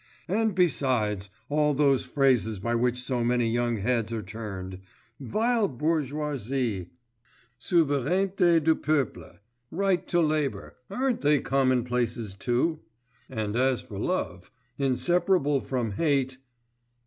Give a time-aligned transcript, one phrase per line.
[0.27, 4.79] And, besides, all those phrases by which so many young heads are turned:
[5.19, 6.89] vile bourgeoisie,
[7.59, 9.33] souveraineté du peuple,
[9.69, 12.79] right to labour, aren't they commonplaces too?
[13.29, 16.39] And as for love, inseparable from hate....